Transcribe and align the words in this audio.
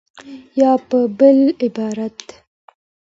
یا 0.59 0.71
په 0.87 0.99
بل 1.17 1.37
عبارت 1.65 2.19